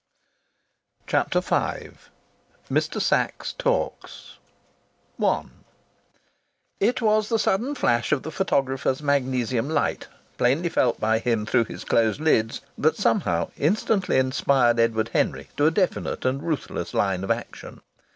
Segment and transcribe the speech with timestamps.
[1.05, 1.91] CHAPTER V
[2.71, 4.39] MR SACHS TALKS
[5.23, 5.43] I
[6.79, 10.07] It was the sudden flash of the photographer's magnesium light,
[10.39, 15.67] plainly felt by him through his closed lids, that somehow instantly inspired Edward Henry to
[15.67, 17.81] a definite and ruthless line of action.